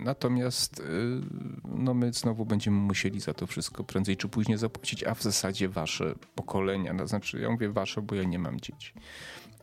[0.03, 0.83] Natomiast y,
[1.65, 5.69] no my znowu będziemy musieli za to wszystko prędzej czy później zapłacić, a w zasadzie
[5.69, 8.93] wasze pokolenia, no znaczy ja mówię wasze, bo ja nie mam dzieci.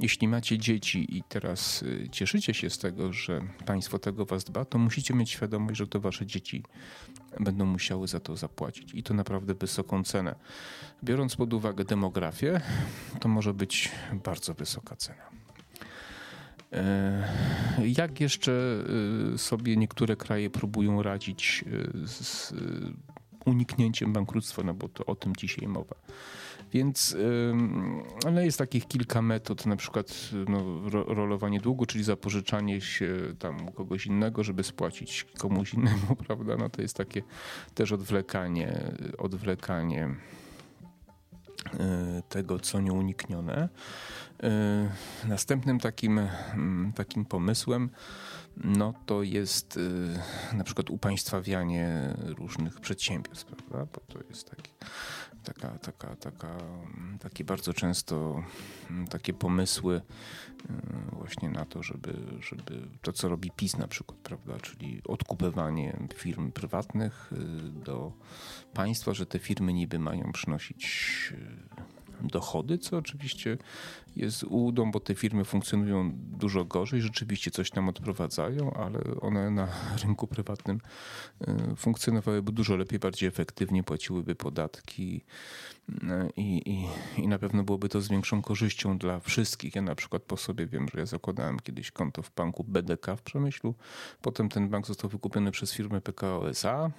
[0.01, 4.65] Jeśli macie dzieci i teraz y, cieszycie się z tego, że państwo tego was dba,
[4.65, 6.63] to musicie mieć świadomość, że to wasze dzieci
[7.41, 10.35] będą musiały za to zapłacić i to naprawdę wysoką cenę.
[11.05, 12.61] Biorąc pod uwagę demografię,
[13.21, 13.89] to może być
[14.25, 15.31] bardzo wysoka cena.
[16.73, 17.29] E,
[17.85, 18.85] jak jeszcze
[19.35, 22.55] e, sobie niektóre kraje próbują radzić e, z
[23.45, 25.95] uniknięciem bankructwa, no bo to o tym dzisiaj mowa.
[26.73, 27.17] Więc
[28.27, 34.07] ale jest takich kilka metod, na przykład no, rolowanie długu, czyli zapożyczanie się tam kogoś
[34.07, 36.57] innego, żeby spłacić komuś innemu, prawda?
[36.57, 37.23] No to jest takie
[37.75, 40.15] też odwlekanie, odwlekanie
[41.81, 43.69] e, tego, co nieuniknione.
[44.43, 44.91] E,
[45.29, 47.91] następnym takim, mm, takim pomysłem
[48.57, 49.79] no to jest
[50.53, 53.87] e, na przykład upaństwawianie różnych przedsiębiorstw, prawda?
[53.93, 54.71] Bo to jest taki
[55.45, 56.57] taka, taka, taka,
[57.21, 58.43] takie bardzo często
[58.91, 60.73] mm, takie pomysły y,
[61.13, 66.53] właśnie na to, żeby, żeby to, co robi PiS na przykład, prawda, czyli odkupywanie firm
[66.53, 67.37] prywatnych y,
[67.85, 68.13] do
[68.75, 73.59] państwa, że te firmy niby mają przynosić y, dochody, co oczywiście
[74.17, 79.69] jest ułudą, bo te firmy funkcjonują dużo gorzej, rzeczywiście coś tam odprowadzają, ale one na
[80.05, 80.81] rynku prywatnym
[81.41, 85.25] e, funkcjonowałyby dużo lepiej, bardziej efektywnie, płaciłyby podatki
[86.03, 86.87] e, i, i,
[87.23, 89.75] i na pewno byłoby to z większą korzyścią dla wszystkich.
[89.75, 93.23] Ja na przykład po sobie wiem, że ja zakładałem kiedyś konto w banku BDK w
[93.23, 93.75] Przemyślu,
[94.23, 96.91] potem ten bank został wykupiony przez firmę PKO SA,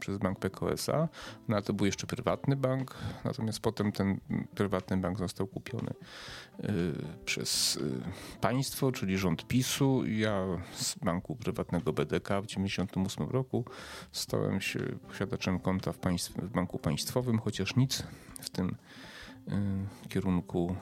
[0.00, 1.08] przez bank PKO-SA.
[1.48, 4.20] No to był jeszcze prywatny bank, natomiast potem ten
[4.54, 5.90] prywatny bank został kupiony
[6.62, 6.72] e,
[7.24, 7.78] przez
[8.36, 10.06] e, państwo, czyli rząd PiSu.
[10.06, 13.64] Ja z banku prywatnego BDK w 1998 roku
[14.12, 18.02] stałem się posiadaczem konta w, państw, w banku państwowym, chociaż nic
[18.40, 18.76] w tym
[20.08, 20.76] kierunku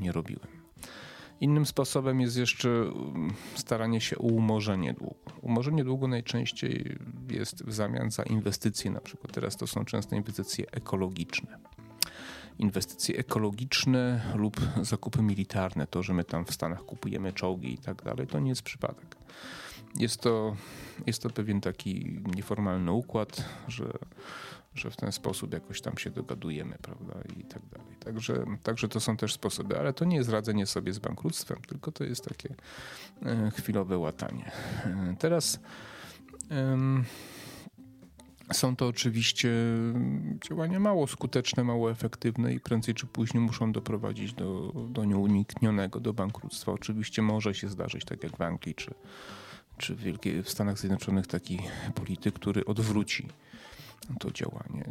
[0.00, 0.59] nie robiłem.
[1.40, 5.30] Innym sposobem jest jeszcze mm, staranie się o umorzenie długu.
[5.42, 6.98] Umorzenie długu najczęściej
[7.30, 11.58] jest w zamian za inwestycje, na przykład teraz to są często inwestycje ekologiczne.
[12.58, 18.02] Inwestycje ekologiczne lub zakupy militarne, to, że my tam w Stanach kupujemy czołgi i tak
[18.02, 19.16] dalej, to nie jest przypadek.
[19.96, 20.56] Jest to,
[21.06, 23.92] jest to pewien taki nieformalny układ, że
[24.74, 27.96] że w ten sposób jakoś tam się dogadujemy, prawda, i tak dalej.
[28.00, 31.92] Także, także to są też sposoby, ale to nie jest radzenie sobie z bankructwem, tylko
[31.92, 32.54] to jest takie
[33.22, 34.50] e, chwilowe łatanie.
[34.84, 35.58] E, teraz
[38.52, 39.50] Są to oczywiście
[40.48, 46.12] działania mało skuteczne, mało efektywne i prędzej czy później muszą doprowadzić do, do nieuniknionego, do
[46.12, 46.72] bankructwa.
[46.72, 48.94] Oczywiście może się zdarzyć, tak jak w Anglii czy,
[49.78, 51.58] czy w, Wielkiej, w Stanach Zjednoczonych, taki
[51.94, 53.28] polityk, który odwróci
[54.20, 54.84] to działanie.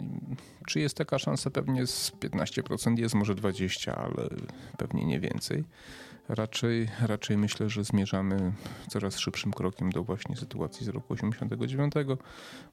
[0.67, 1.49] Czy jest taka szansa?
[1.49, 4.29] Pewnie z 15% jest, może 20%, ale
[4.77, 5.63] pewnie nie więcej.
[6.29, 8.51] Raczej, raczej myślę, że zmierzamy
[8.89, 11.93] coraz szybszym krokiem do właśnie sytuacji z roku 89,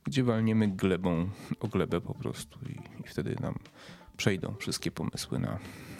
[0.04, 3.54] gdzie walniemy glebą o glebę po prostu i, i wtedy nam
[4.16, 5.58] przejdą wszystkie pomysły na,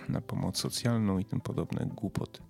[0.09, 2.41] na pomoc socjalną i tym podobne głupoty.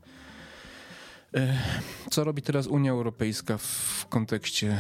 [2.17, 4.79] E, co robi teraz Unia Europejska w kontekście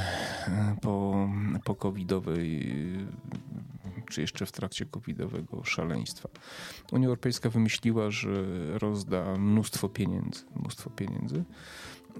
[0.48, 1.28] e, po,
[1.64, 2.72] po covidowej,
[4.10, 6.28] czy jeszcze w trakcie covidowego szaleństwa?
[6.92, 8.44] Unia Europejska wymyśliła, że
[8.78, 11.44] rozda mnóstwo pieniędzy, mnóstwo pieniędzy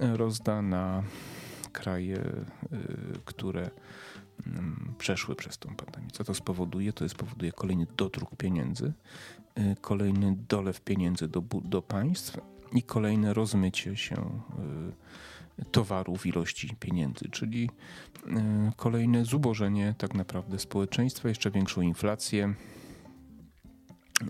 [0.01, 1.03] e, rozda na
[1.73, 2.25] kraje,
[3.25, 3.71] które
[4.47, 6.09] mm, przeszły przez tą pandemię.
[6.13, 6.93] Co to spowoduje?
[6.93, 8.93] To spowoduje kolejny dodruk pieniędzy,
[9.81, 12.39] kolejny dolew pieniędzy do, do państw,
[12.73, 14.41] i kolejne rozmycie się
[15.59, 17.71] y, towarów, ilości pieniędzy, czyli
[18.27, 18.31] y,
[18.77, 22.55] kolejne zubożenie tak naprawdę społeczeństwa, jeszcze większą inflację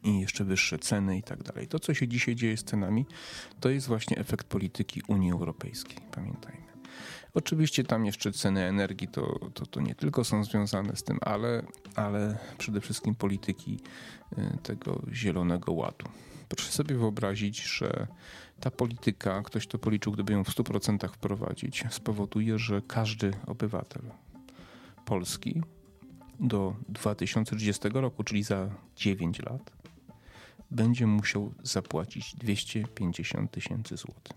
[0.02, 1.68] i jeszcze wyższe ceny i tak dalej.
[1.68, 3.06] To, co się dzisiaj dzieje z cenami,
[3.60, 6.66] to jest właśnie efekt polityki Unii Europejskiej, pamiętajmy.
[7.34, 11.62] Oczywiście tam jeszcze ceny energii to, to, to nie tylko są związane z tym, ale,
[11.94, 13.80] ale przede wszystkim polityki
[14.38, 16.06] y, tego zielonego ładu.
[16.48, 18.06] Proszę sobie wyobrazić, że
[18.60, 24.02] ta polityka, ktoś to policzył, gdyby ją w 100% wprowadzić, spowoduje, że każdy obywatel
[25.04, 25.62] Polski
[26.40, 29.72] do 2030 roku, czyli za 9 lat,
[30.70, 34.36] będzie musiał zapłacić 250 tysięcy złotych.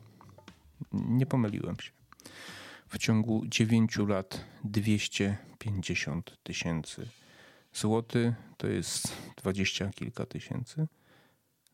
[0.91, 1.91] Nie pomyliłem się.
[2.87, 7.09] W ciągu 9 lat 250 tysięcy
[7.73, 10.87] złotych to jest 20 kilka tysięcy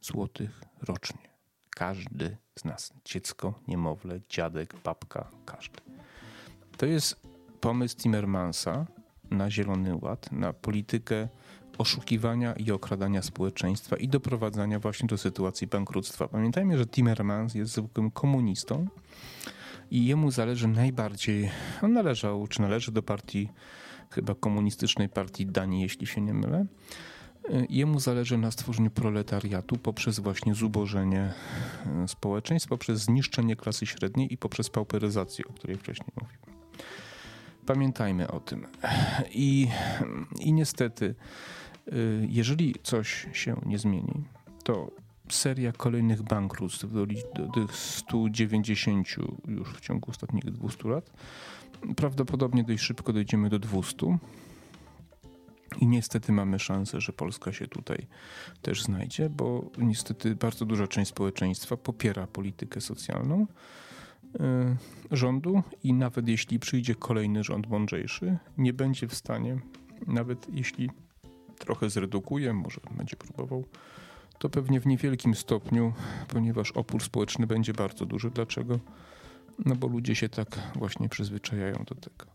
[0.06, 1.30] złotych rocznie.
[1.70, 2.94] Każdy z nas.
[3.06, 5.82] Dziecko, niemowlę, dziadek, babka, każdy.
[6.78, 7.22] To jest
[7.62, 8.86] pomysł Timmermansa
[9.32, 11.28] na Zielony Ład, na politykę
[11.78, 16.28] oszukiwania i okradania społeczeństwa i doprowadzania właśnie do sytuacji bankructwa.
[16.28, 18.88] Pamiętajmy, że Timmermans jest zwykłym komunistą
[19.92, 23.50] i jemu zależy najbardziej, on należał, czy należy do partii,
[24.12, 26.66] chyba komunistycznej partii Danii, jeśli się nie mylę,
[27.70, 31.34] Jemu zależy na stworzeniu proletariatu poprzez właśnie zubożenie
[32.04, 36.60] e, społeczeństw, poprzez zniszczenie klasy średniej i poprzez pauperyzację, o której wcześniej mówiłem.
[37.66, 38.68] Pamiętajmy o tym.
[39.32, 39.68] I,
[40.40, 41.16] i niestety,
[41.88, 41.92] e,
[42.30, 44.24] jeżeli coś się nie zmieni,
[44.64, 44.92] to
[45.30, 49.08] seria kolejnych bankructw do, do tych 190
[49.48, 51.12] już w ciągu ostatnich 200 lat,
[51.96, 54.18] prawdopodobnie dość szybko dojdziemy do 200
[55.80, 58.08] i niestety mamy szansę, że Polska się tutaj
[58.62, 63.48] też znajdzie, bo niestety bardzo duża część społeczeństwa popiera politykę socjalną
[64.36, 64.38] y,
[65.12, 69.58] rządu i nawet jeśli przyjdzie kolejny rząd mądrzejszy, nie będzie w stanie,
[70.08, 70.90] nawet jeśli
[71.60, 73.66] trochę zredukuje, może będzie próbował,
[74.40, 75.94] to pewnie w niewielkim stopniu,
[76.28, 78.32] ponieważ opór społeczny będzie bardzo duży.
[78.32, 78.80] Dlaczego?
[79.66, 82.26] No bo ludzie się tak właśnie przyzwyczajają do tego.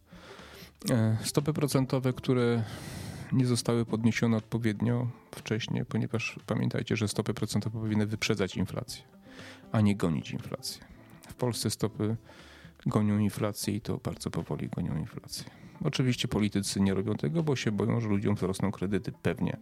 [0.90, 2.64] E, stopy procentowe, które
[3.32, 9.02] nie zostały podniesione odpowiednio wcześniej, ponieważ pamiętajcie, że stopy procentowe powinny wyprzedzać inflację,
[9.72, 10.84] a nie gonić inflację.
[11.28, 12.16] W Polsce stopy
[12.86, 15.44] gonią inflację i to bardzo powoli gonią inflację.
[15.84, 19.12] Oczywiście politycy nie robią tego, bo się boją, że ludziom wzrosną kredyty.
[19.22, 19.56] Pewnie.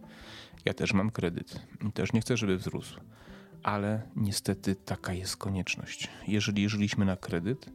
[0.65, 2.99] Ja też mam kredyt i też nie chcę, żeby wzrósł
[3.63, 6.09] ale niestety taka jest konieczność.
[6.27, 7.69] Jeżeli żyliśmy na kredyt,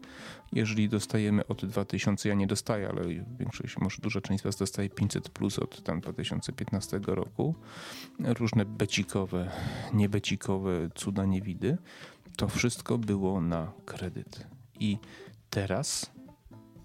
[0.53, 3.03] jeżeli dostajemy od 2000, ja nie dostaję, ale
[3.39, 7.55] większość, może duża część z Was dostaje 500 plus od tam 2015 roku,
[8.19, 9.51] różne becikowe,
[9.93, 11.79] niebecikowe cuda niewidy,
[12.37, 14.47] to wszystko było na kredyt.
[14.81, 14.99] I
[15.51, 16.11] teraz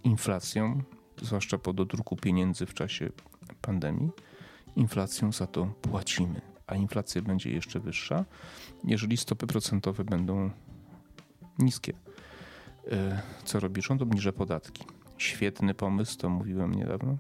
[0.03, 0.81] inflacją,
[1.21, 3.09] zwłaszcza po dodruku pieniędzy w czasie
[3.61, 4.09] pandemii,
[4.75, 8.25] inflacją za to płacimy a inflacja będzie jeszcze wyższa,
[8.83, 10.51] jeżeli stopy procentowe będą
[11.59, 11.93] niskie.
[12.91, 14.01] E, co robi rząd?
[14.01, 14.83] Obniża podatki.
[15.17, 17.17] Świetny pomysł, to mówiłem niedawno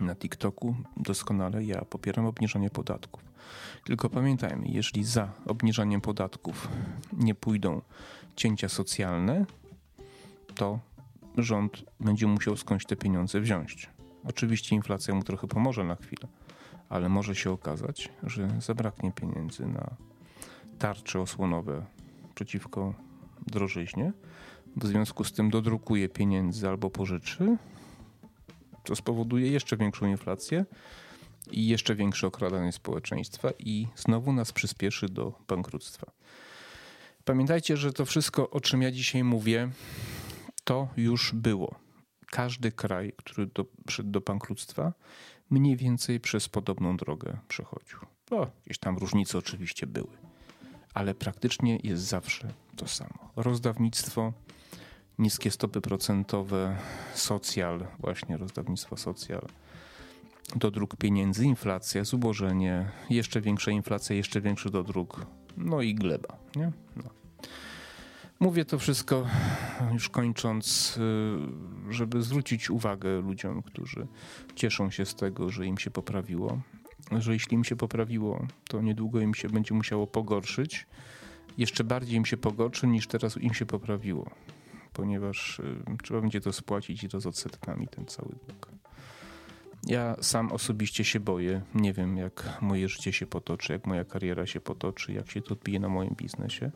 [0.00, 0.74] na TikToku.
[0.96, 3.24] Doskonale ja popieram obniżanie podatków.
[3.84, 6.68] Tylko pamiętajmy, jeżeli za obniżaniem podatków
[7.12, 7.82] nie pójdą
[8.36, 9.46] cięcia socjalne,
[10.54, 10.78] to
[11.36, 13.90] rząd będzie musiał skądś te pieniądze wziąć.
[14.24, 16.28] Oczywiście inflacja mu trochę pomoże na chwilę,
[16.90, 19.96] ale może się okazać, że zabraknie pieniędzy na
[20.78, 21.86] tarcze osłonowe
[22.34, 22.94] przeciwko
[23.46, 24.12] drożyźnie.
[24.76, 27.56] W związku z tym dodrukuje pieniędzy albo pożyczy
[28.84, 30.64] co spowoduje jeszcze większą inflację
[31.50, 36.10] i jeszcze większe okradanie społeczeństwa i znowu nas przyspieszy do bankructwa.
[37.24, 39.70] Pamiętajcie, że to wszystko, o czym ja dzisiaj mówię,
[40.64, 41.74] to już było.
[42.26, 44.92] Każdy kraj, który do, przyszedł do bankructwa,
[45.50, 47.98] mniej więcej przez podobną drogę przechodził.
[48.30, 50.16] No, jakieś tam różnice oczywiście były,
[50.94, 53.30] ale praktycznie jest zawsze to samo.
[53.36, 54.32] Rozdawnictwo,
[55.18, 56.76] niskie stopy procentowe,
[57.14, 59.46] socjal, właśnie rozdawnictwo socjal,
[60.56, 65.26] dodruk pieniędzy, inflacja, zubożenie, jeszcze większa inflacja, jeszcze większy dodruk,
[65.56, 66.36] no i gleba.
[66.56, 66.72] Nie?
[66.96, 67.19] No.
[68.40, 69.26] Mówię to wszystko
[69.92, 70.96] już kończąc,
[71.88, 74.06] y, żeby zwrócić uwagę ludziom, którzy
[74.54, 76.60] cieszą się z tego, że im się poprawiło,
[77.18, 80.86] że jeśli im się poprawiło, to niedługo im się będzie musiało pogorszyć.
[81.58, 84.30] Jeszcze bardziej im się pogorszy niż teraz im się poprawiło,
[84.92, 88.68] ponieważ y, trzeba będzie to spłacić i to z odsetkami ten cały dług.
[89.86, 91.62] Ja sam osobiście się boję.
[91.74, 95.54] Nie wiem, jak moje życie się potoczy, jak moja kariera się potoczy, jak się to
[95.54, 96.70] odbije na moim biznesie.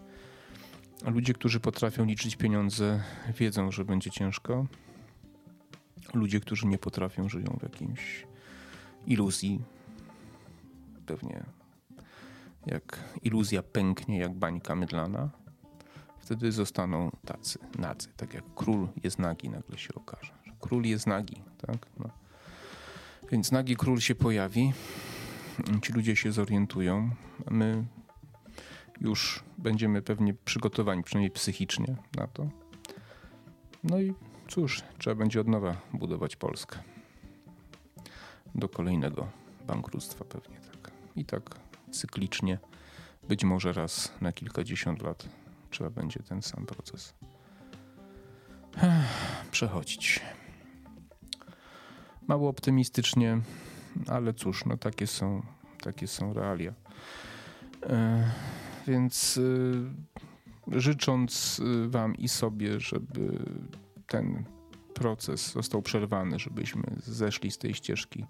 [1.04, 3.02] Ludzie, którzy potrafią liczyć pieniądze,
[3.38, 4.66] wiedzą, że będzie ciężko.
[6.14, 8.26] Ludzie, którzy nie potrafią, żyją w jakimś
[9.06, 9.60] iluzji.
[11.06, 11.44] Pewnie
[12.66, 15.30] jak iluzja pęknie, jak bańka mydlana,
[16.18, 18.08] wtedy zostaną tacy, nadzy.
[18.16, 20.32] Tak jak król jest nagi, nagle się okaże.
[20.60, 21.86] Król jest nagi, tak?
[21.98, 22.10] No.
[23.30, 24.72] Więc nagi król się pojawi,
[25.82, 27.10] ci ludzie się zorientują,
[27.50, 27.84] my
[29.00, 32.48] już będziemy pewnie przygotowani, przynajmniej psychicznie na to.
[33.84, 34.14] No i
[34.48, 36.78] cóż, trzeba będzie od nowa budować Polskę.
[38.54, 39.28] Do kolejnego
[39.66, 40.90] bankructwa pewnie tak.
[41.16, 41.42] I tak
[41.90, 42.58] cyklicznie,
[43.28, 45.28] być może raz na kilkadziesiąt lat
[45.74, 47.14] trzeba będzie ten sam proces
[49.50, 50.20] przechodzić.
[52.26, 53.40] Mało optymistycznie,
[54.06, 55.42] ale cóż, no takie są,
[55.82, 56.72] takie są realia.
[57.82, 58.30] E,
[58.86, 59.40] więc
[60.72, 63.38] e, życząc e, Wam i sobie, żeby
[64.06, 64.44] ten
[64.94, 68.26] proces został przerwany, żebyśmy zeszli z tej ścieżki,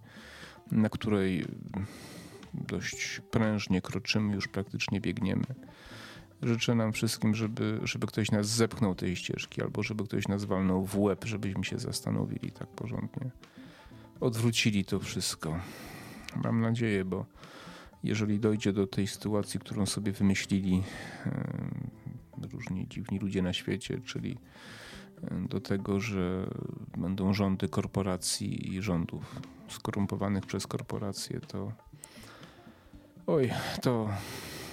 [0.72, 1.44] na której
[2.54, 5.44] dość prężnie kroczymy, już praktycznie biegniemy.
[6.42, 10.84] Życzę nam wszystkim, żeby, żeby ktoś nas zepchnął tej ścieżki, albo żeby ktoś nas walnął
[10.84, 13.30] w łeb, żebyśmy się zastanowili tak porządnie
[14.20, 15.58] odwrócili to wszystko.
[16.44, 17.26] Mam nadzieję, bo
[18.04, 20.82] jeżeli dojdzie do tej sytuacji, którą sobie wymyślili
[22.52, 24.38] różni dziwni ludzie na świecie, czyli
[25.48, 26.46] do tego, że
[26.96, 31.72] będą rządy korporacji i rządów skorumpowanych przez korporacje, to
[33.26, 33.50] oj,
[33.82, 34.08] to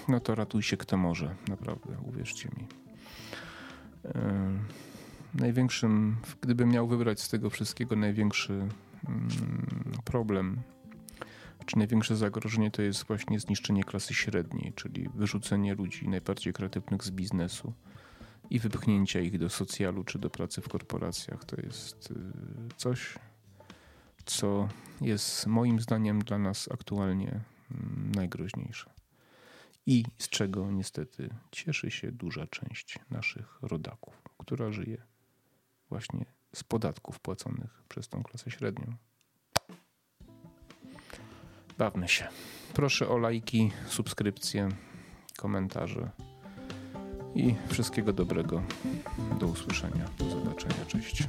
[0.08, 2.68] no to ratuj się kto może, naprawdę, uwierzcie mi.
[5.34, 8.68] Największym, gdybym miał wybrać z tego wszystkiego największy
[9.10, 9.30] Mm,
[10.06, 10.62] problem,
[11.66, 17.12] czy największe zagrożenie to jest właśnie zniszczenie klasy średniej, czyli wyrzucenie ludzi najbardziej kreatywnych z
[17.12, 17.74] biznesu
[18.50, 21.46] i wypchnięcia ich do socjalu czy do pracy w korporacjach.
[21.46, 22.16] To jest y,
[22.78, 23.16] coś,
[24.26, 24.70] co
[25.02, 27.42] jest moim zdaniem dla nas aktualnie
[27.72, 28.90] mm, najgroźniejsze.
[29.86, 35.02] I z czego niestety cieszy się duża część naszych rodaków, która żyje
[35.90, 38.96] właśnie z podatków płaconych przez tą klasę średnią.
[41.82, 42.28] Bawmy się.
[42.74, 44.70] Proszę o lajki, subskrypcje,
[45.38, 46.10] komentarze
[47.36, 48.64] i wszystkiego dobrego.
[49.40, 50.06] Do usłyszenia.
[50.18, 50.86] Do zobaczenia.
[50.88, 51.24] Cześć.